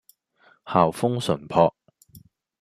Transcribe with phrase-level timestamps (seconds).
[0.65, 1.73] 校風純樸